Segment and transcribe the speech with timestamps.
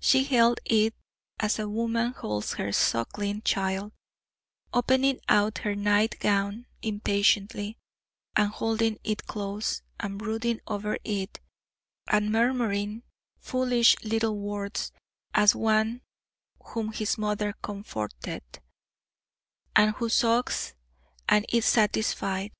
[0.00, 0.96] She held it
[1.38, 3.92] as a woman holds her suckling child;
[4.74, 7.78] opening out her nightgown impatiently,
[8.34, 11.38] and holding it close, and brooding over it,
[12.08, 13.04] and murmuring
[13.38, 14.90] foolish little words,
[15.34, 16.00] as one
[16.72, 18.58] whom his mother comforteth,
[19.76, 20.74] and who sucks
[21.28, 22.50] and is satisfied.